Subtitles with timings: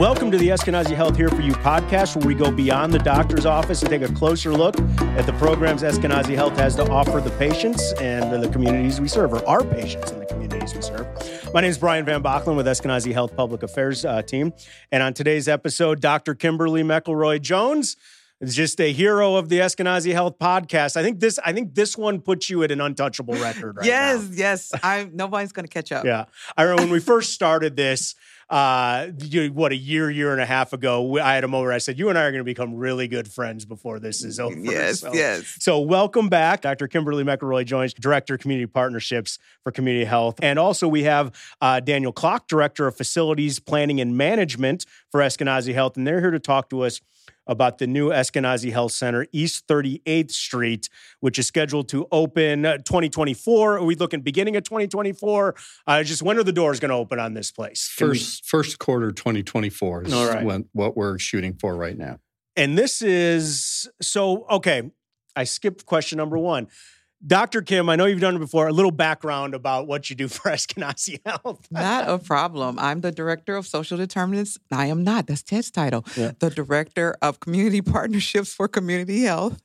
[0.00, 3.44] Welcome to the Eskenazi Health Here For You podcast, where we go beyond the doctor's
[3.44, 7.28] office and take a closer look at the programs Eskenazi Health has to offer the
[7.32, 11.06] patients and the communities we serve, or our patients and the communities we serve.
[11.52, 14.54] My name is Brian Van Bachlen with Eskenazi Health Public Affairs uh, team.
[14.90, 16.34] And on today's episode, Dr.
[16.34, 17.98] Kimberly McElroy Jones
[18.40, 20.96] is just a hero of the Eskenazi Health podcast.
[20.96, 24.22] I think this I think this one puts you at an untouchable record right yes,
[24.30, 24.34] now.
[24.34, 24.72] yes.
[24.82, 26.06] I'm nobody's gonna catch up.
[26.06, 26.24] Yeah.
[26.56, 28.14] I remember when we first started this,
[28.50, 31.72] uh, you, what a year, year and a half ago, I had him over.
[31.72, 34.40] I said, "You and I are going to become really good friends before this is
[34.40, 35.56] over." Yes, so, yes.
[35.60, 36.88] So, welcome back, Dr.
[36.88, 41.78] Kimberly McElroy Jones Director of Community Partnerships for Community Health, and also we have uh,
[41.78, 46.40] Daniel Klock, Director of Facilities Planning and Management for Eskenazi Health, and they're here to
[46.40, 47.00] talk to us
[47.50, 53.78] about the new Eskenazi Health Center, East 38th Street, which is scheduled to open 2024.
[53.78, 55.56] Are we looking beginning of 2024?
[55.84, 57.92] Uh, just when are the doors going to open on this place?
[57.98, 58.46] Can first we...
[58.46, 60.44] first quarter 2024 is right.
[60.44, 62.20] when, what we're shooting for right now.
[62.54, 64.88] And this is so okay.
[65.34, 66.68] I skipped question number one.
[67.26, 67.60] Dr.
[67.60, 68.68] Kim, I know you've done it before.
[68.68, 71.66] A little background about what you do for Eskenazi Health.
[71.70, 72.78] not a problem.
[72.78, 74.58] I'm the director of social determinants.
[74.72, 75.26] I am not.
[75.26, 76.04] That's Ted's title.
[76.16, 76.32] Yeah.
[76.38, 79.60] The director of community partnerships for community health.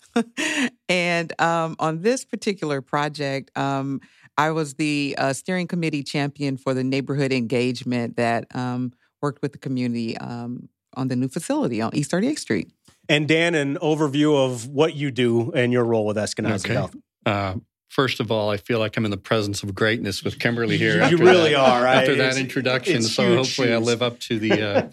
[0.89, 4.01] and um, on this particular project, um,
[4.37, 9.53] I was the uh, steering committee champion for the neighborhood engagement that um, worked with
[9.53, 12.71] the community um, on the new facility on East 38th Street.
[13.07, 16.73] And Dan, an overview of what you do and your role with Eskenazi okay.
[16.73, 16.95] Health.
[17.25, 17.55] Uh,
[17.89, 21.07] first of all, I feel like I'm in the presence of greatness with Kimberly here.
[21.07, 21.85] you really that, are.
[21.85, 23.75] After that introduction, so hopefully shoes.
[23.75, 24.89] I live up to the uh,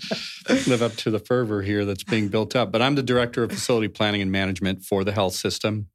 [0.68, 2.72] live up to the fervor here that's being built up.
[2.72, 5.88] But I'm the director of facility planning and management for the health system.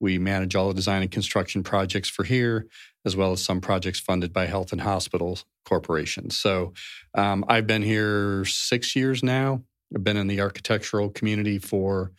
[0.00, 2.66] We manage all the design and construction projects for here,
[3.04, 6.36] as well as some projects funded by health and hospitals corporations.
[6.36, 6.72] So
[7.14, 9.62] um, I've been here six years now.
[9.94, 12.12] I've been in the architectural community for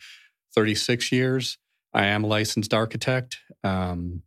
[0.54, 1.58] 36 years.
[1.92, 3.38] I am a licensed architect.
[3.64, 4.22] Um,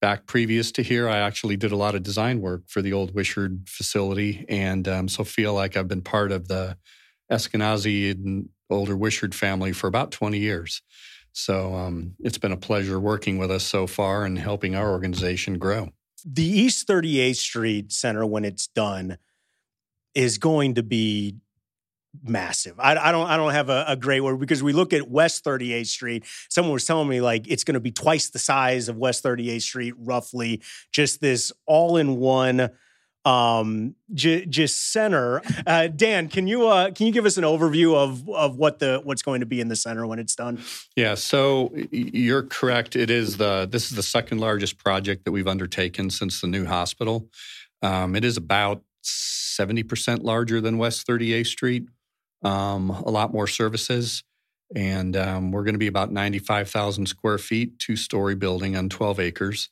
[0.00, 3.14] back previous to here, I actually did a lot of design work for the old
[3.14, 6.76] Wishard facility, and um, so feel like I've been part of the
[7.32, 10.82] Eskenazi and older Wishard family for about 20 years.
[11.32, 15.58] So um, it's been a pleasure working with us so far and helping our organization
[15.58, 15.90] grow.
[16.24, 19.18] The East 38th Street Center, when it's done,
[20.14, 21.36] is going to be
[22.22, 22.78] massive.
[22.78, 25.44] I, I, don't I don't have a, a, great word because we look at West
[25.44, 26.24] 38th Street.
[26.48, 29.62] Someone was telling me like it's going to be twice the size of West 38th
[29.62, 30.62] Street, roughly.
[30.92, 32.70] Just this all in one
[33.24, 37.94] um j- just center uh dan can you uh can you give us an overview
[37.94, 40.60] of of what the what's going to be in the center when it's done
[40.94, 45.48] yeah so you're correct it is the this is the second largest project that we've
[45.48, 47.26] undertaken since the new hospital
[47.80, 51.86] um it is about 70% larger than west 38th street
[52.44, 54.22] um, a lot more services.
[54.74, 59.20] And um, we're going to be about 95,000 square feet, two story building on 12
[59.20, 59.70] acres.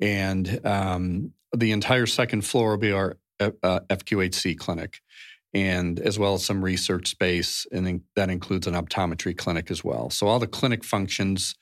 [0.00, 5.00] And um, the entire second floor will be our uh, FQHC clinic,
[5.54, 7.66] and as well as some research space.
[7.72, 10.10] And that includes an optometry clinic as well.
[10.10, 11.54] So all the clinic functions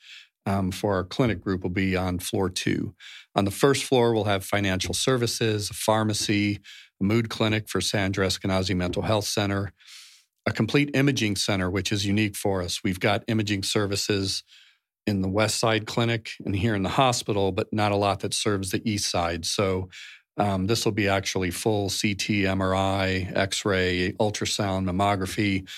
[0.47, 2.95] um, for our clinic group will be on floor two.
[3.35, 6.61] On the first floor, we'll have financial services, a pharmacy,
[7.01, 9.73] a mood clinic for Sandra Eskenazi Mental Health Center,
[10.47, 12.83] a complete imaging center, which is unique for us.
[12.83, 14.43] We've got imaging services
[15.07, 18.35] in the West Side Clinic and here in the hospital, but not a lot that
[18.35, 19.45] serves the East Side.
[19.45, 19.89] So
[20.37, 25.69] um, this will be actually full CT, MRI, X ray, ultrasound, mammography,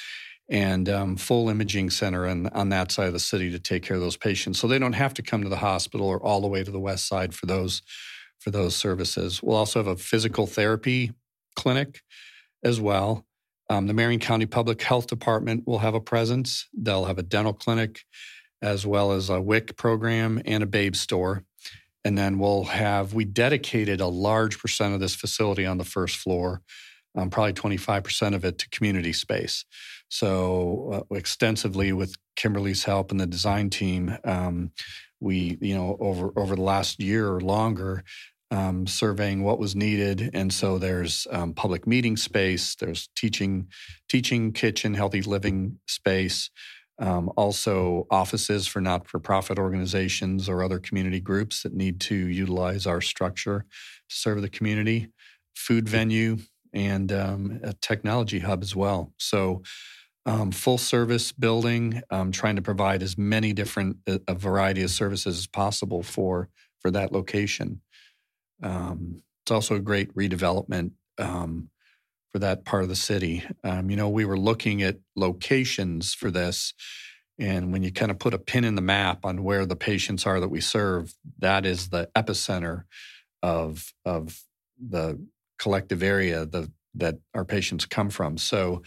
[0.48, 3.96] and um, full imaging center and on that side of the city to take care
[3.96, 4.58] of those patients.
[4.60, 6.80] So they don't have to come to the hospital or all the way to the
[6.80, 7.82] West Side for those
[8.38, 9.42] for those services.
[9.42, 11.12] We'll also have a physical therapy
[11.54, 12.02] clinic
[12.64, 13.24] as well.
[13.72, 16.68] Um, the Marion County Public Health Department will have a presence.
[16.74, 18.00] They'll have a dental clinic,
[18.60, 21.44] as well as a WIC program and a babe store.
[22.04, 26.16] And then we'll have, we dedicated a large percent of this facility on the first
[26.16, 26.60] floor,
[27.14, 29.64] um, probably 25% of it to community space.
[30.10, 34.72] So, uh, extensively with Kimberly's help and the design team, um,
[35.18, 38.04] we, you know, over over the last year or longer,
[38.52, 43.68] um, surveying what was needed, and so there's um, public meeting space, there's teaching,
[44.10, 46.50] teaching kitchen, healthy living space,
[46.98, 53.00] um, also offices for not-for-profit organizations or other community groups that need to utilize our
[53.00, 53.64] structure
[54.10, 55.08] to serve the community,
[55.56, 56.36] food venue,
[56.74, 59.12] and um, a technology hub as well.
[59.18, 59.62] So.
[60.24, 64.90] Um, full service building, um, trying to provide as many different a, a variety of
[64.90, 66.48] services as possible for
[66.80, 67.80] for that location.
[68.62, 71.70] Um, it's also a great redevelopment um,
[72.32, 73.44] for that part of the city.
[73.64, 76.74] Um, you know, we were looking at locations for this.
[77.38, 80.26] And when you kind of put a pin in the map on where the patients
[80.26, 82.84] are that we serve, that is the epicenter
[83.42, 84.40] of, of
[84.78, 85.18] the
[85.58, 88.38] collective area the, that our patients come from.
[88.38, 88.82] So,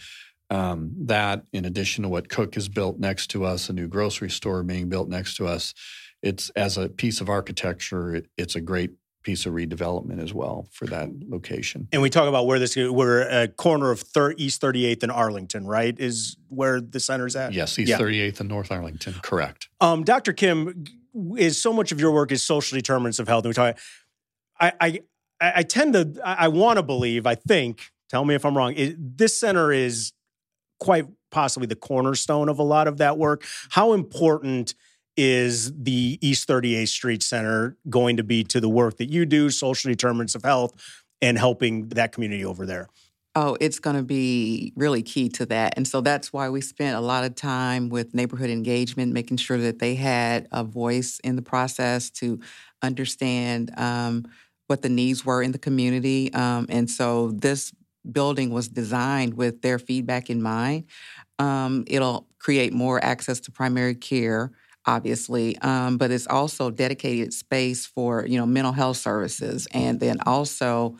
[0.48, 4.30] um, that, in addition to what Cook has built next to us, a new grocery
[4.30, 5.74] store being built next to us,
[6.22, 8.92] it's as a piece of architecture, it, it's a great
[9.26, 11.88] piece of redevelopment as well for that location.
[11.92, 15.66] And we talk about where this we're a corner of thir- East 38th and Arlington,
[15.66, 15.98] right?
[15.98, 17.52] Is where the center's at?
[17.52, 17.98] Yes, East yeah.
[17.98, 19.68] 38th and North Arlington, correct.
[19.80, 20.32] Um, Dr.
[20.32, 20.84] Kim,
[21.36, 23.44] is so much of your work is social determinants of health.
[23.44, 23.78] And we talk.
[24.60, 25.00] I I,
[25.40, 27.26] I tend to I, I want to believe.
[27.26, 27.90] I think.
[28.08, 28.74] Tell me if I'm wrong.
[28.76, 30.12] It, this center is
[30.78, 33.44] quite possibly the cornerstone of a lot of that work.
[33.70, 34.76] How important
[35.16, 39.50] is the East 38th Street Center going to be to the work that you do,
[39.50, 40.74] social determinants of health,
[41.22, 42.88] and helping that community over there?
[43.34, 45.74] Oh, it's going to be really key to that.
[45.76, 49.58] And so that's why we spent a lot of time with neighborhood engagement, making sure
[49.58, 52.40] that they had a voice in the process to
[52.82, 54.26] understand um,
[54.68, 56.32] what the needs were in the community.
[56.32, 57.72] Um, and so this
[58.10, 60.84] building was designed with their feedback in mind.
[61.38, 64.52] Um, it'll create more access to primary care
[64.86, 70.18] obviously, um, but it's also dedicated space for you know mental health services, and then
[70.26, 70.96] also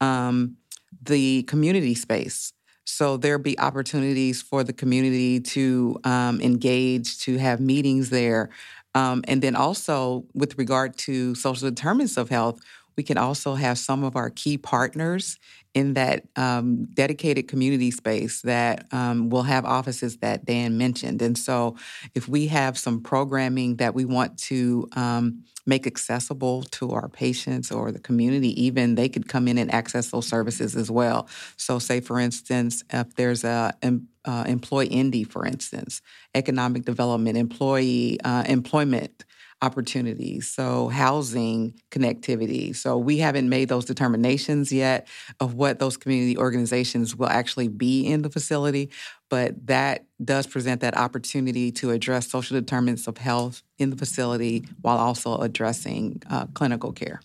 [0.00, 0.56] um,
[1.02, 2.52] the community space.
[2.84, 8.50] So there'll be opportunities for the community to um, engage, to have meetings there,
[8.94, 12.60] um, and then also with regard to social determinants of health,
[12.96, 15.38] we can also have some of our key partners
[15.74, 21.22] in that um, dedicated community space that um, will have offices that Dan mentioned.
[21.22, 21.76] And so,
[22.14, 27.70] if we have some programming that we want to um, make accessible to our patients
[27.70, 31.28] or the community, even they could come in and access those services as well.
[31.56, 36.02] So, say for instance, if there's a uh, EmployIndy, for instance,
[36.34, 39.24] economic development, employee uh, employment
[39.62, 42.74] opportunities, so housing connectivity.
[42.74, 45.06] So we haven't made those determinations yet
[45.38, 48.90] of what those community organizations will actually be in the facility,
[49.28, 54.64] but that does present that opportunity to address social determinants of health in the facility
[54.80, 57.20] while also addressing uh, clinical care.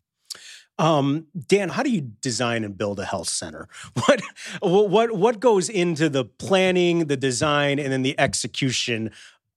[0.77, 3.69] Um, Dan, how do you design and build a health center?
[4.05, 4.21] What
[4.61, 9.11] what what goes into the planning, the design, and then the execution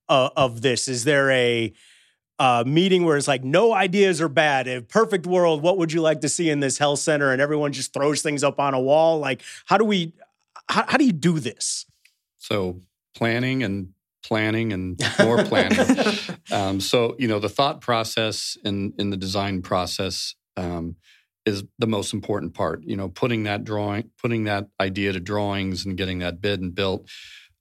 [0.07, 0.87] uh, of this?
[0.87, 1.73] Is there a
[2.39, 4.67] uh, meeting where it's like no ideas are bad.
[4.67, 7.31] A perfect world, what would you like to see in this health center?
[7.31, 9.19] And everyone just throws things up on a wall.
[9.19, 10.13] Like, how do we?
[10.69, 11.85] How, how do you do this?
[12.37, 12.81] So
[13.15, 13.93] planning and
[14.23, 15.85] planning and more planning.
[16.51, 20.95] um, so you know the thought process in in the design process um,
[21.45, 22.83] is the most important part.
[22.83, 26.73] You know, putting that drawing, putting that idea to drawings, and getting that bid and
[26.73, 27.09] built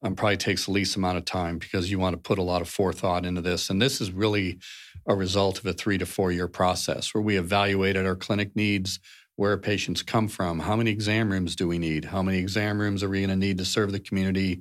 [0.02, 2.62] um, probably takes the least amount of time because you want to put a lot
[2.62, 3.70] of forethought into this.
[3.70, 4.58] And this is really
[5.06, 9.00] a result of a three to four year process where we evaluated our clinic needs,
[9.36, 13.02] where patients come from, how many exam rooms do we need, how many exam rooms
[13.02, 14.60] are we going to need to serve the community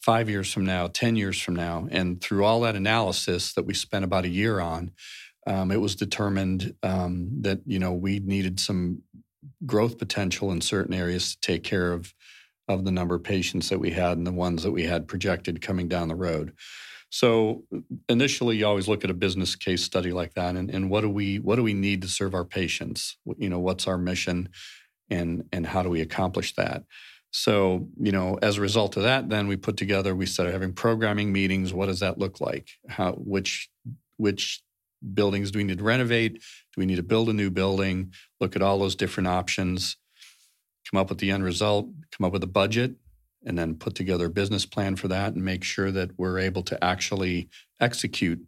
[0.00, 1.88] five years from now, 10 years from now.
[1.90, 4.92] And through all that analysis that we spent about a year on,
[5.46, 9.02] um, it was determined um, that you know we needed some
[9.64, 12.12] growth potential in certain areas to take care of
[12.68, 15.62] of the number of patients that we had and the ones that we had projected
[15.62, 16.52] coming down the road.
[17.10, 17.64] So
[18.08, 21.08] initially, you always look at a business case study like that, and, and what do
[21.08, 23.16] we what do we need to serve our patients?
[23.38, 24.50] You know, what's our mission,
[25.08, 26.84] and and how do we accomplish that?
[27.30, 30.14] So you know, as a result of that, then we put together.
[30.14, 31.72] We started having programming meetings.
[31.72, 32.68] What does that look like?
[32.88, 33.70] How which
[34.18, 34.62] which
[35.14, 36.34] buildings do we need to renovate?
[36.34, 38.12] Do we need to build a new building?
[38.38, 39.96] Look at all those different options
[40.90, 42.94] come up with the end result, come up with a budget,
[43.44, 46.62] and then put together a business plan for that and make sure that we're able
[46.62, 47.48] to actually
[47.80, 48.46] execute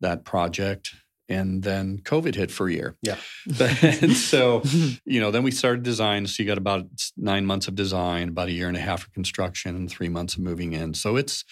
[0.00, 0.94] that project.
[1.28, 2.96] And then COVID hit for a year.
[3.02, 3.16] Yeah.
[3.82, 4.62] and so,
[5.04, 6.26] you know, then we started design.
[6.26, 9.12] So you got about nine months of design, about a year and a half of
[9.12, 10.94] construction, and three months of moving in.
[10.94, 11.44] So it's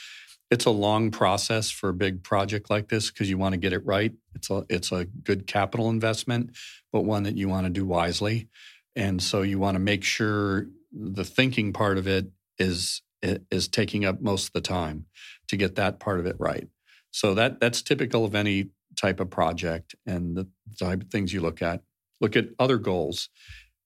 [0.51, 3.73] it's a long process for a big project like this because you want to get
[3.73, 4.13] it right.
[4.37, 6.51] It's a it's a good capital investment,
[6.93, 8.49] but one that you want to do wisely.
[8.97, 12.27] And so you want to make sure the thinking part of it
[12.59, 13.03] is
[13.51, 15.07] is taking up most of the time
[15.49, 16.69] to get that part of it right.
[17.11, 20.49] So that that's typical of any type of project and the
[20.79, 21.83] type of things you look at.
[22.21, 23.29] Look at other goals.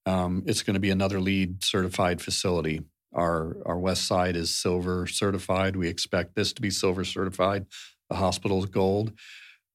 [0.06, 2.82] Um, it's going to be another LEED certified facility.
[3.14, 5.76] Our our west side is silver certified.
[5.76, 7.66] We expect this to be silver certified.
[8.10, 9.12] The hospital is gold.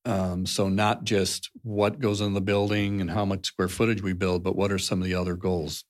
[0.06, 4.14] Um, so not just what goes in the building and how much square footage we
[4.14, 5.86] build, but what are some of the other goals?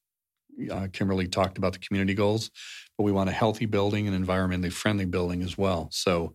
[0.72, 2.52] uh, Kimberly talked about the community goals,
[2.98, 5.90] but we want a healthy building and environmentally friendly building as well.
[5.92, 6.34] So,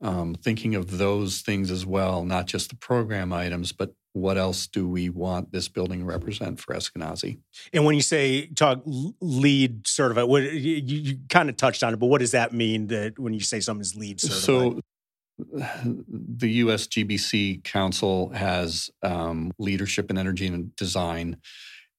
[0.00, 4.66] um, thinking of those things as well, not just the program items, but what else
[4.66, 7.38] do we want this building to represent for Eskenazi?
[7.72, 11.96] And when you say talk LEED certified, what you, you kind of touched on it,
[11.96, 14.42] but what does that mean that when you say something is LEED certified?
[14.42, 14.80] So
[15.38, 21.38] the US GBC Council has um, leadership in energy and design.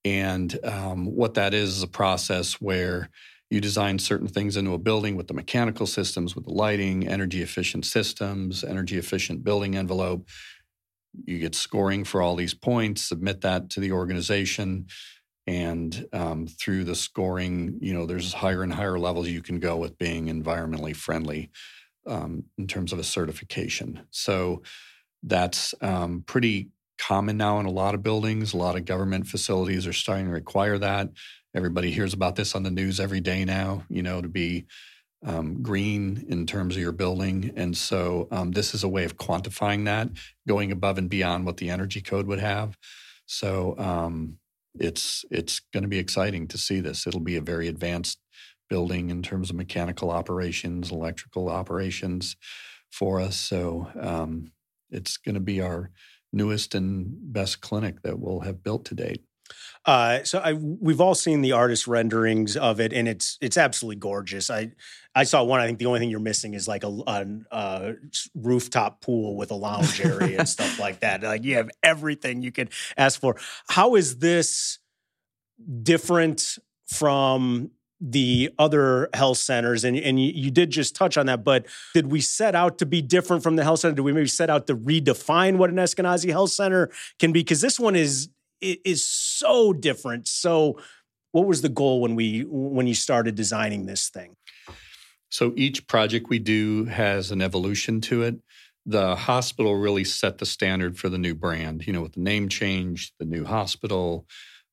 [0.03, 3.09] And um, what that is is a process where
[3.49, 7.41] you design certain things into a building with the mechanical systems, with the lighting, energy
[7.41, 10.27] efficient systems, energy efficient building envelope.
[11.25, 14.87] You get scoring for all these points, submit that to the organization.
[15.47, 19.77] And um, through the scoring, you know, there's higher and higher levels you can go
[19.77, 21.51] with being environmentally friendly
[22.05, 24.05] um, in terms of a certification.
[24.11, 24.61] So
[25.23, 28.53] that's um, pretty common now in a lot of buildings.
[28.53, 31.09] A lot of government facilities are starting to require that.
[31.55, 34.65] Everybody hears about this on the news every day now, you know, to be
[35.25, 37.51] um, green in terms of your building.
[37.55, 40.09] And so um, this is a way of quantifying that,
[40.47, 42.77] going above and beyond what the energy code would have.
[43.25, 44.37] So um,
[44.79, 47.07] it's it's going to be exciting to see this.
[47.07, 48.19] It'll be a very advanced
[48.69, 52.35] building in terms of mechanical operations, electrical operations
[52.91, 53.37] for us.
[53.37, 54.51] So um,
[54.89, 55.91] it's going to be our
[56.31, 59.23] newest and best clinic that we'll have built to date.
[59.85, 63.97] Uh, so I, we've all seen the artist renderings of it, and it's it's absolutely
[63.97, 64.49] gorgeous.
[64.49, 64.71] I
[65.13, 65.59] I saw one.
[65.59, 67.93] I think the only thing you're missing is like a, a, a
[68.33, 71.21] rooftop pool with a lounge area and stuff like that.
[71.21, 73.35] Like you have everything you could ask for.
[73.69, 74.79] How is this
[75.83, 76.57] different
[76.87, 77.69] from
[78.01, 82.11] the other health centers and, and you, you, did just touch on that but did
[82.11, 83.95] we set out to be different from the health center?
[83.95, 87.39] Did we maybe set out to redefine what an eskenazi health center can be?
[87.39, 88.29] Because this one is
[88.61, 90.27] is so different.
[90.27, 90.79] So
[91.31, 94.35] what was the goal when we when you started designing this thing?
[95.29, 98.39] So each project we do has an evolution to it.
[98.85, 102.49] The hospital really set the standard for the new brand you know with the name
[102.49, 104.27] change the new hospital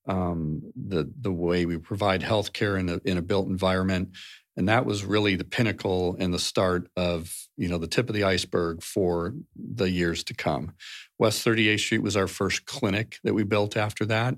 [0.06, 4.10] um, the the way we provide healthcare in a in a built environment,
[4.56, 8.14] and that was really the pinnacle and the start of you know the tip of
[8.14, 10.72] the iceberg for the years to come.
[11.18, 14.36] West 38th Street was our first clinic that we built after that,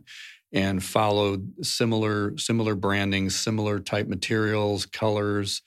[0.53, 5.63] and followed similar similar branding, similar type materials, colors,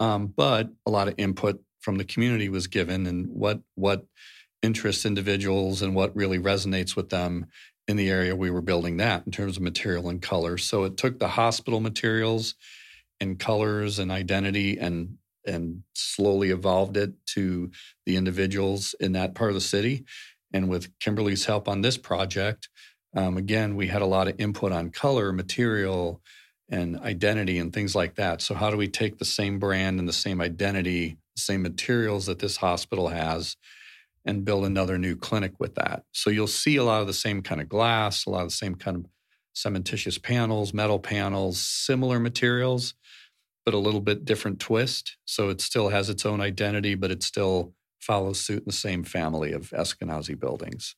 [0.00, 4.06] um, but a lot of input from the community was given, and what what
[4.62, 7.46] interests individuals and what really resonates with them
[7.88, 10.56] in the area we were building that in terms of material and color.
[10.56, 12.54] So it took the hospital materials
[13.20, 17.70] and colors and identity and and slowly evolved it to
[18.06, 20.04] the individuals in that part of the city.
[20.52, 22.68] And with Kimberly's help on this project,
[23.16, 26.22] um, again, we had a lot of input on color, material,
[26.68, 28.40] and identity and things like that.
[28.40, 32.38] So, how do we take the same brand and the same identity, same materials that
[32.38, 33.56] this hospital has,
[34.24, 36.04] and build another new clinic with that.
[36.12, 38.54] So you'll see a lot of the same kind of glass, a lot of the
[38.54, 39.06] same kind of
[39.54, 42.94] cementitious panels, metal panels, similar materials,
[43.64, 45.16] but a little bit different twist.
[45.24, 49.04] So it still has its own identity, but it still follows suit in the same
[49.04, 50.96] family of Eskenazi buildings.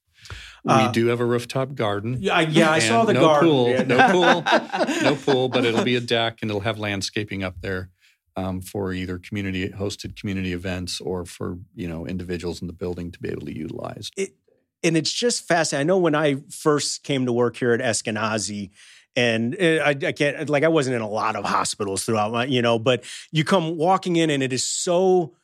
[0.66, 2.16] Uh, we do have a rooftop garden.
[2.19, 3.49] Yeah, yeah, I saw the no garden.
[3.50, 7.61] Pool, no pool, no pool, but it'll be a deck and it'll have landscaping up
[7.61, 7.90] there
[8.37, 13.11] um, for either community hosted community events or for you know individuals in the building
[13.12, 14.11] to be able to utilize.
[14.17, 14.35] It,
[14.83, 15.87] and it's just fascinating.
[15.87, 18.71] I know when I first came to work here at Eskenazi,
[19.17, 22.62] and I, I, can't like I wasn't in a lot of hospitals throughout my you
[22.62, 25.35] know, but you come walking in and it is so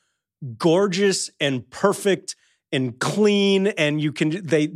[0.57, 2.35] gorgeous and perfect
[2.71, 4.71] and clean, and you can they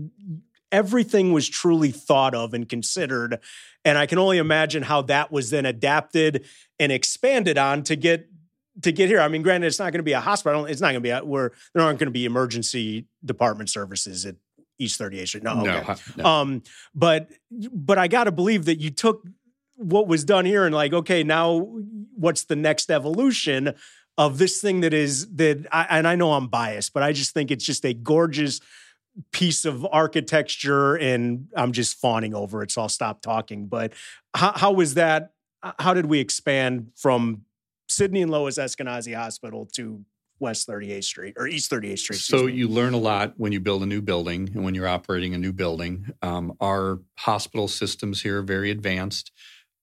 [0.75, 3.39] everything was truly thought of and considered
[3.85, 6.45] and I can only imagine how that was then adapted
[6.79, 8.27] and expanded on to get
[8.81, 9.21] to get here.
[9.21, 10.65] I mean, granted, it's not going to be a hospital.
[10.65, 14.25] It's not going to be a, where there aren't going to be emergency department services
[14.25, 14.35] at
[14.79, 15.43] East 38th Street.
[15.43, 15.83] No, okay.
[15.87, 16.25] no, no.
[16.25, 16.63] Um,
[16.93, 17.29] but
[17.71, 19.25] but I got to believe that you took
[19.77, 21.59] what was done here and like, okay, now
[22.15, 23.75] what's the next evolution
[24.17, 25.67] of this thing that is that?
[25.71, 28.59] I, and I know I'm biased, but I just think it's just a gorgeous
[29.31, 33.67] piece of architecture and I'm just fawning over it, so I'll stop talking.
[33.67, 33.93] But
[34.33, 35.33] how, how was that?
[35.79, 37.45] How did we expand from
[37.87, 40.03] Sidney and Lois Eskenazi Hospital to
[40.39, 42.17] West 38th Street or East 38th Street?
[42.17, 42.53] So me.
[42.53, 45.37] you learn a lot when you build a new building and when you're operating a
[45.37, 46.11] new building.
[46.21, 49.31] Um, our hospital systems here are very advanced.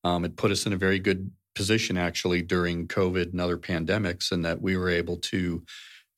[0.05, 4.33] Um, it put us in a very good position actually during COVID and other pandemics,
[4.33, 5.63] in that we were able to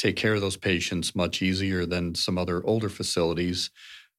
[0.05, 3.71] take care of those patients much easier than some other older facilities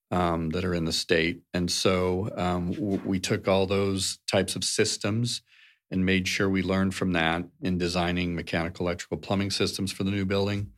[0.10, 1.42] um, that are in the state.
[1.54, 5.44] And so um, w- we took all those types of systems
[5.92, 10.10] and made sure we learned from that in designing mechanical, electrical, plumbing systems for the
[10.10, 10.72] new building.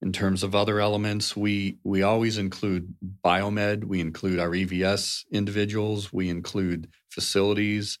[0.00, 3.84] In terms of other elements, we we always include biomed.
[3.84, 6.12] We include our EVS individuals.
[6.12, 7.98] We include facilities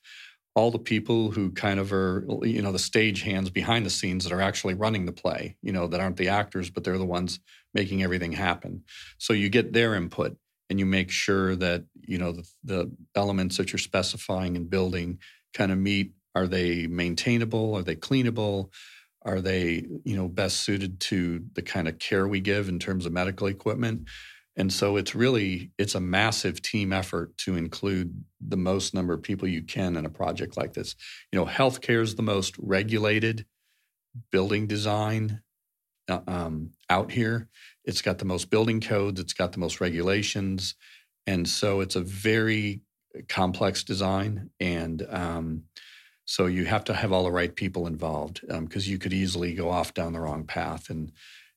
[0.54, 4.24] all the people who kind of are, you know, the stage hands behind the scenes
[4.24, 7.04] that are actually running the play, you know, that aren't the actors, but they're the
[7.04, 7.40] ones
[7.72, 8.84] making everything happen.
[9.18, 10.36] So you get their input
[10.70, 15.18] and you make sure that, you know, the, the elements that you're specifying and building
[15.54, 17.74] kind of meet are they maintainable?
[17.74, 18.70] Are they cleanable?
[19.22, 23.06] Are they, you know, best suited to the kind of care we give in terms
[23.06, 24.08] of medical equipment?
[24.56, 29.22] And so it's really it's a massive team effort to include the most number of
[29.22, 30.94] people you can in a project like this.
[31.32, 33.46] You know, healthcare is the most regulated
[34.30, 35.42] building design
[36.08, 37.48] uh, um, out here.
[37.84, 39.20] It's got the most building codes.
[39.20, 40.76] It's got the most regulations,
[41.26, 42.82] and so it's a very
[43.28, 44.50] complex design.
[44.60, 45.64] And um,
[46.26, 49.54] so you have to have all the right people involved because um, you could easily
[49.54, 51.12] go off down the wrong path and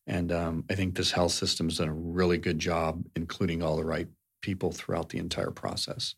[0.08, 3.76] and um, I think this health system has done a really good job, including all
[3.76, 4.08] the right
[4.42, 6.16] people throughout the entire process.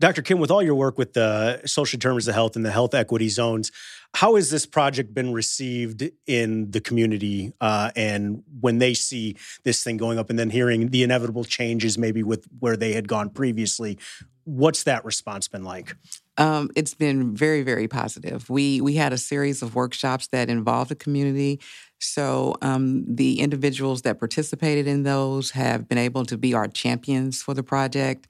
[0.00, 0.22] Dr.
[0.22, 3.28] Kim, with all your work with the social determinants of health and the health equity
[3.28, 3.70] zones,
[4.14, 7.52] how has this project been received in the community?
[7.60, 11.98] Uh, and when they see this thing going up and then hearing the inevitable changes,
[11.98, 13.98] maybe with where they had gone previously,
[14.44, 15.94] what's that response been like?
[16.38, 18.48] Um, it's been very, very positive.
[18.48, 21.60] We we had a series of workshops that involved the community.
[22.00, 27.42] So um, the individuals that participated in those have been able to be our champions
[27.42, 28.28] for the project.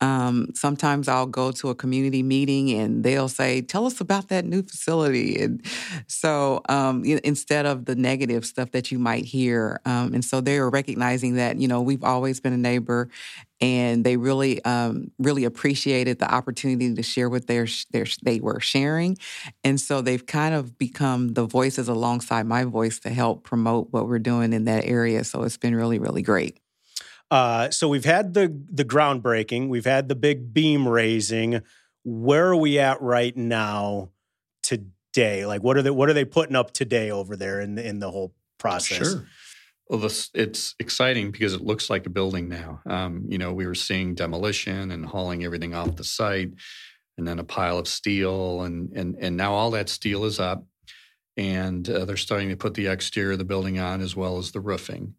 [0.00, 4.44] Um, sometimes I'll go to a community meeting and they'll say, "Tell us about that
[4.44, 5.64] new facility." And
[6.06, 10.58] so um, instead of the negative stuff that you might hear, um, and so they
[10.58, 13.08] are recognizing that you know we've always been a neighbor,
[13.60, 18.60] and they really um, really appreciated the opportunity to share what their, their they were
[18.60, 19.16] sharing
[19.64, 24.06] and so they've kind of become the voices alongside my voice to help promote what
[24.06, 26.58] we're doing in that area so it's been really really great.
[27.30, 31.60] Uh, so we've had the the groundbreaking we've had the big beam raising.
[32.04, 34.10] Where are we at right now
[34.62, 35.44] today?
[35.44, 37.98] Like what are they what are they putting up today over there in the, in
[37.98, 39.12] the whole process?
[39.12, 39.26] Sure.
[39.88, 42.82] Well, this, it's exciting because it looks like a building now.
[42.84, 46.50] Um, you know, we were seeing demolition and hauling everything off the site,
[47.16, 50.64] and then a pile of steel, and and and now all that steel is up,
[51.38, 54.50] and uh, they're starting to put the exterior of the building on as well as
[54.50, 55.14] the roofing.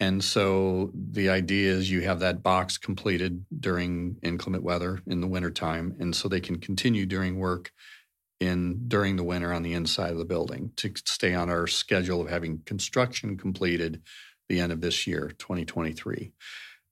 [0.00, 5.28] And so the idea is you have that box completed during inclement weather in the
[5.28, 7.70] wintertime, and so they can continue doing work
[8.40, 12.20] in during the winter on the inside of the building to stay on our schedule
[12.20, 14.02] of having construction completed
[14.48, 16.32] the end of this year, 2023.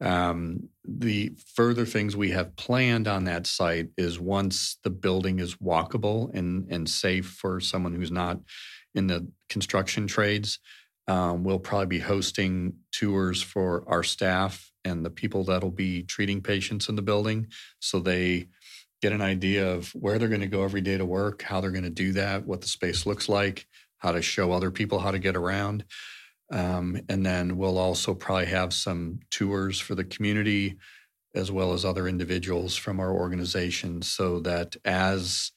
[0.00, 5.56] Um, the further things we have planned on that site is once the building is
[5.56, 8.40] walkable and, and safe for someone who's not
[8.94, 10.58] in the construction trades,
[11.06, 16.40] um, we'll probably be hosting tours for our staff and the people that'll be treating
[16.40, 17.46] patients in the building
[17.80, 18.46] so they
[19.02, 21.70] get an idea of where they're going to go every day to work, how they're
[21.70, 23.66] going to do that, what the space looks like,
[23.98, 25.84] how to show other people how to get around.
[26.50, 30.76] Um, and then we'll also probably have some tours for the community
[31.34, 35.52] as well as other individuals from our organization so that as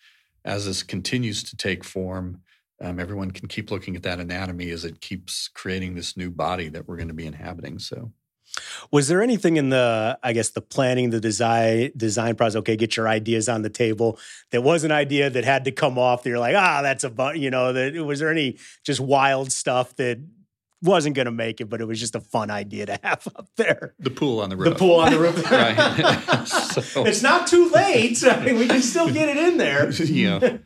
[0.45, 2.41] as this continues to take form,
[2.81, 6.67] um, everyone can keep looking at that anatomy as it keeps creating this new body
[6.67, 7.79] that we're going to be inhabiting.
[7.79, 8.11] So
[8.91, 12.57] was there anything in the, I guess, the planning, the design design process?
[12.57, 14.19] Okay, get your ideas on the table.
[14.51, 16.23] That was an idea that had to come off.
[16.23, 19.51] That you're like, ah, that's a, bu-, you know, that was there any just wild
[19.51, 20.19] stuff that
[20.83, 23.47] wasn't going to make it, but it was just a fun idea to have up
[23.55, 23.95] there.
[23.99, 24.73] The pool on the roof.
[24.73, 25.51] The pool on the roof.
[25.51, 26.47] right.
[26.83, 27.05] so.
[27.05, 28.23] It's not too late.
[28.23, 29.89] I mean, we can still get it in there.
[30.03, 30.57] yeah.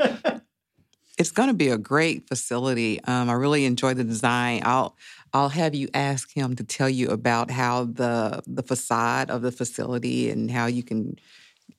[1.18, 3.04] It's going to be a great facility.
[3.04, 4.62] Um, I really enjoy the design.
[4.66, 4.96] I'll
[5.34, 9.52] I'll have you ask him to tell you about how the the facade of the
[9.52, 11.18] facility and how you can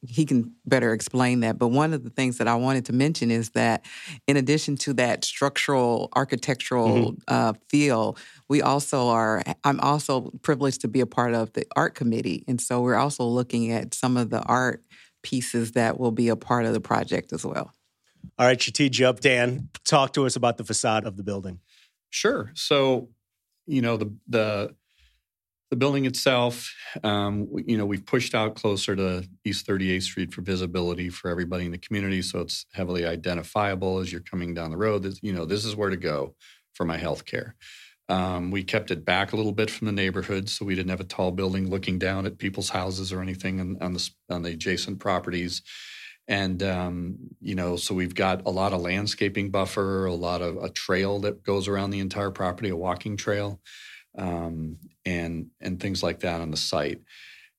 [0.06, 1.58] he can better explain that.
[1.58, 3.84] But one of the things that I wanted to mention is that
[4.26, 7.18] in addition to that structural architectural mm-hmm.
[7.28, 8.16] uh, feel,
[8.48, 12.44] we also are, I'm also privileged to be a part of the art committee.
[12.46, 14.84] And so we're also looking at some of the art
[15.22, 17.72] pieces that will be a part of the project as well.
[18.38, 19.20] All right, Shatij up.
[19.20, 21.60] Dan, talk to us about the facade of the building.
[22.10, 22.50] Sure.
[22.54, 23.08] So
[23.66, 24.74] you know the the
[25.70, 30.40] the building itself, um, you know, we've pushed out closer to East 38th Street for
[30.40, 34.78] visibility for everybody in the community, so it's heavily identifiable as you're coming down the
[34.78, 35.02] road.
[35.02, 36.34] This, you know, this is where to go
[36.72, 37.54] for my health care.
[38.08, 41.00] Um, we kept it back a little bit from the neighborhood, so we didn't have
[41.00, 44.50] a tall building looking down at people's houses or anything on, on the on the
[44.52, 45.60] adjacent properties.
[46.26, 50.56] And um, you know, so we've got a lot of landscaping buffer, a lot of
[50.56, 53.60] a trail that goes around the entire property, a walking trail,
[54.18, 54.76] um,
[55.06, 57.00] and and things like that on the site.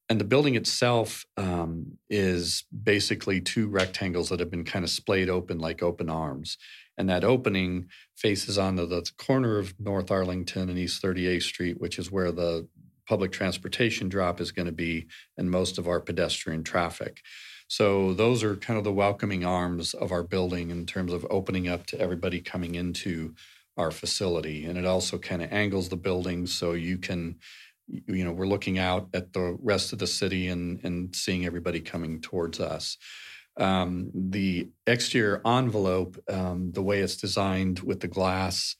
[0.10, 5.30] And the building itself um, is basically two rectangles that have been kind of splayed
[5.30, 6.58] open like open arms.
[6.98, 12.00] And that opening faces onto the corner of North Arlington and East 38th Street, which
[12.00, 12.68] is where the
[13.08, 17.22] public transportation drop is going to be and most of our pedestrian traffic.
[17.68, 21.68] So those are kind of the welcoming arms of our building in terms of opening
[21.68, 23.36] up to everybody coming into
[23.80, 24.66] our facility.
[24.66, 27.38] And it also kind of angles the building so you can,
[27.88, 31.80] you know, we're looking out at the rest of the city and, and seeing everybody
[31.80, 32.98] coming towards us.
[33.58, 38.76] Um, the exterior envelope, um, the way it's designed with the glass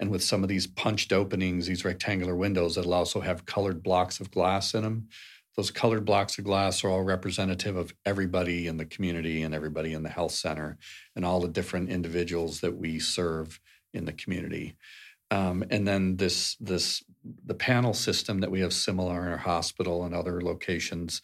[0.00, 4.18] and with some of these punched openings, these rectangular windows that'll also have colored blocks
[4.18, 5.08] of glass in them.
[5.56, 9.92] Those colored blocks of glass are all representative of everybody in the community and everybody
[9.92, 10.78] in the health center
[11.14, 13.60] and all the different individuals that we serve
[13.92, 14.76] in the community.
[15.30, 17.04] Um, and then this this
[17.46, 21.22] the panel system that we have similar in our hospital and other locations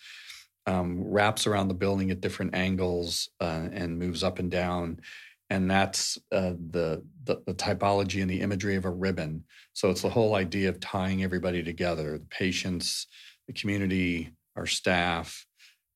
[0.66, 5.00] um, wraps around the building at different angles uh, and moves up and down.
[5.48, 9.44] And that's uh, the, the, the typology and the imagery of a ribbon.
[9.74, 13.06] So it's the whole idea of tying everybody together: the patients,
[13.46, 15.46] the community, our staff,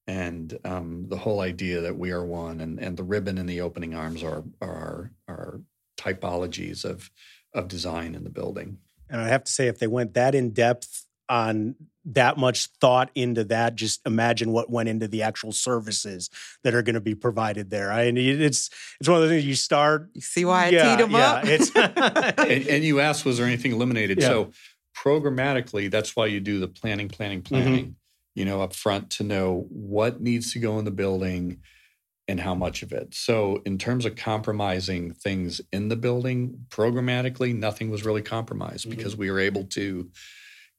[0.06, 2.60] and um, the whole idea that we are one.
[2.60, 5.60] And, and the ribbon and the opening arms are are are
[6.00, 7.10] typologies of
[7.52, 8.78] of design in the building.
[9.08, 13.10] And I have to say, if they went that in depth on that much thought
[13.14, 16.30] into that just imagine what went into the actual services
[16.64, 19.44] that are going to be provided there i mean it's it's one of the things
[19.44, 23.00] you start you see why i yeah, teed them yeah, up it's and, and, you
[23.00, 24.28] asked was there anything eliminated yeah.
[24.28, 24.50] so
[24.96, 27.54] programmatically that's why you do the planning planning mm-hmm.
[27.54, 27.92] planning mm-hmm.
[28.34, 31.60] you know up front to know what needs to go in the building
[32.30, 37.54] and how much of it so in terms of compromising things in the building programmatically
[37.54, 38.96] nothing was really compromised mm-hmm.
[38.96, 40.08] because we were able to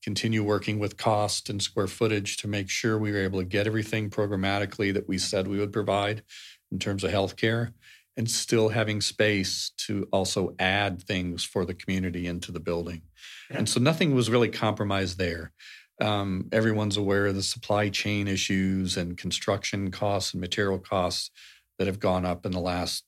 [0.03, 3.67] continue working with cost and square footage to make sure we were able to get
[3.67, 6.23] everything programmatically that we said we would provide
[6.71, 7.73] in terms of healthcare
[8.17, 13.01] and still having space to also add things for the community into the building.
[13.49, 13.59] Yeah.
[13.59, 15.53] And so nothing was really compromised there.
[16.01, 21.31] Um, everyone's aware of the supply chain issues and construction costs and material costs
[21.77, 23.05] that have gone up in the last,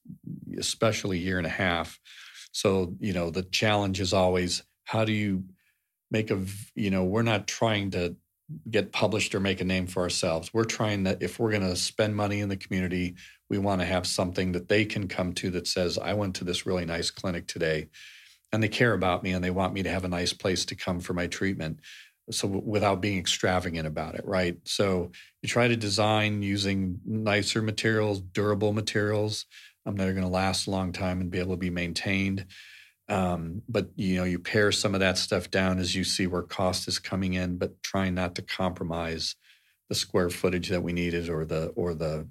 [0.58, 2.00] especially year and a half.
[2.52, 5.44] So, you know, the challenge is always how do you
[6.14, 6.40] make a
[6.76, 8.16] you know we're not trying to
[8.70, 11.76] get published or make a name for ourselves we're trying that if we're going to
[11.76, 13.16] spend money in the community
[13.50, 16.44] we want to have something that they can come to that says i went to
[16.44, 17.88] this really nice clinic today
[18.52, 20.76] and they care about me and they want me to have a nice place to
[20.76, 21.80] come for my treatment
[22.32, 28.22] so without being extravagant about it right so you try to design using nicer materials
[28.22, 29.46] durable materials
[29.86, 32.46] um, that are going to last a long time and be able to be maintained
[33.10, 36.42] um, but you know, you pare some of that stuff down as you see where
[36.42, 39.36] cost is coming in, but trying not to compromise
[39.90, 42.28] the square footage that we needed or the or the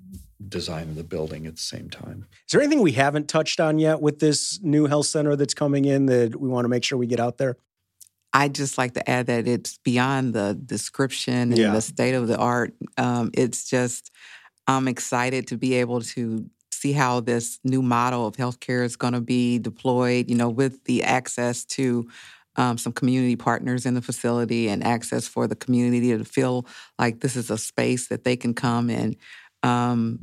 [0.48, 2.26] design of the building at the same time.
[2.48, 5.84] Is there anything we haven't touched on yet with this new health center that's coming
[5.84, 7.56] in that we want to make sure we get out there?
[8.32, 11.72] I just like to add that it's beyond the description and yeah.
[11.72, 12.74] the state of the art.
[12.96, 14.10] Um, it's just
[14.66, 19.12] I'm excited to be able to see how this new model of healthcare is going
[19.12, 22.08] to be deployed, you know, with the access to
[22.56, 26.66] um, some community partners in the facility and access for the community to feel
[26.98, 29.16] like this is a space that they can come and
[29.62, 30.18] um,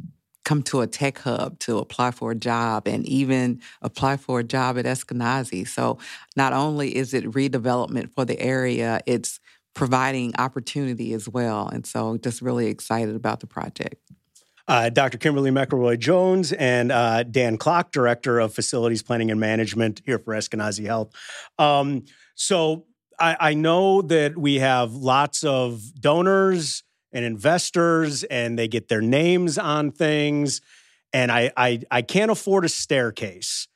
[0.49, 4.43] come to a tech hub to apply for a job and even apply for a
[4.43, 5.67] job at Eskenazi.
[5.67, 5.99] So
[6.35, 9.39] not only is it redevelopment for the area, it's
[9.75, 11.67] providing opportunity as well.
[11.67, 14.01] And so just really excited about the project
[14.67, 15.17] uh, Dr.
[15.17, 20.35] Kimberly McElroy Jones and uh, Dan Klock, Director of Facilities Planning and Management here for
[20.35, 21.11] Eskenazi Health.
[21.57, 22.85] Um, so
[23.19, 29.01] I, I know that we have lots of donors and investors, and they get their
[29.01, 30.61] names on things.
[31.11, 33.67] And I, I, I can't afford a staircase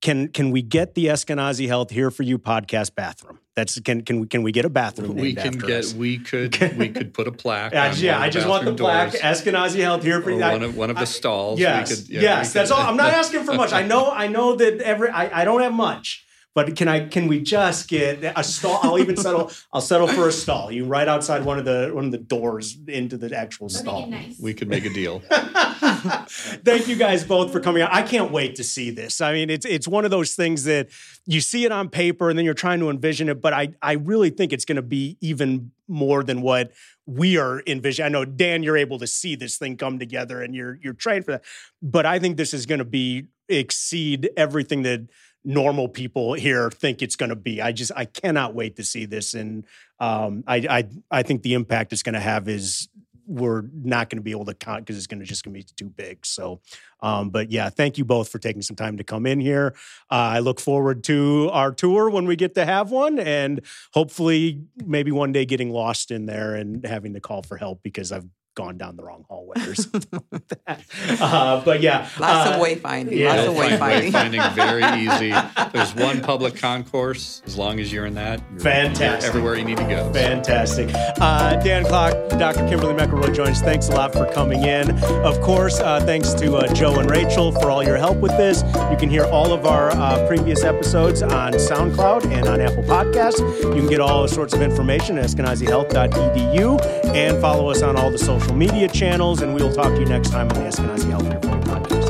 [0.00, 3.38] can can we get the Eskenazi Health here for you podcast bathroom?
[3.54, 5.14] That's can can we can we get a bathroom?
[5.14, 5.94] We can get us?
[5.94, 7.72] we could we could put a plaque.
[7.72, 9.12] yeah, yeah I just want the plaque.
[9.12, 10.40] Eskenazi Health here for you.
[10.40, 11.60] One of one of the stalls.
[11.60, 12.80] Yes, could, yeah, yes, that's all.
[12.80, 13.72] I'm not asking for much.
[13.72, 17.06] I know I know that every I, I don't have much, But can I?
[17.06, 18.80] Can we just get a stall?
[18.82, 19.52] I'll even settle.
[19.72, 20.72] I'll settle for a stall.
[20.72, 24.08] You right outside one of the one of the doors into the actual stall.
[24.08, 24.38] Nice.
[24.40, 25.20] We could make a deal.
[25.30, 27.92] Thank you guys both for coming out.
[27.92, 29.20] I can't wait to see this.
[29.20, 30.88] I mean, it's it's one of those things that
[31.24, 33.40] you see it on paper and then you're trying to envision it.
[33.40, 36.72] But I I really think it's going to be even more than what
[37.06, 38.06] we are envisioning.
[38.06, 41.26] I know Dan, you're able to see this thing come together and you're you're trained
[41.26, 41.44] for that.
[41.80, 45.08] But I think this is going to be exceed everything that
[45.44, 47.62] normal people here think it's going to be.
[47.62, 49.64] I just I cannot wait to see this, and
[49.98, 52.88] um, I I I think the impact it's going to have is
[53.30, 55.60] we're not going to be able to count because it's going to just going to
[55.60, 56.26] be too big.
[56.26, 56.60] So,
[57.00, 59.72] um, but yeah, thank you both for taking some time to come in here.
[60.10, 63.60] Uh, I look forward to our tour when we get to have one, and
[63.92, 68.10] hopefully, maybe one day getting lost in there and having to call for help because
[68.10, 70.82] I've gone down the wrong hallway or something like that.
[71.20, 73.16] Uh, but yeah, lots uh, of wayfinding.
[73.16, 74.10] Yeah, lots of wayfinding.
[74.10, 75.34] Wayfinding very easy.
[75.72, 77.42] There's one public concourse.
[77.46, 79.22] As long as you're in that, you're, fantastic.
[79.22, 80.12] You're everywhere you need to go.
[80.12, 80.90] Fantastic.
[80.94, 82.68] Uh, Dan Klock, Dr.
[82.68, 83.60] Kimberly McElroy Jones.
[83.60, 84.90] Thanks a lot for coming in.
[85.24, 88.62] Of course, uh, thanks to uh, Joe and Rachel for all your help with this.
[88.90, 93.40] You can hear all of our uh, previous episodes on SoundCloud and on Apple Podcasts.
[93.62, 98.18] You can get all sorts of information at eskenazihealth.edu and follow us on all the
[98.18, 101.10] social social media channels, and we will talk to you next time on the Eskenazi
[101.10, 102.09] Health Podcast.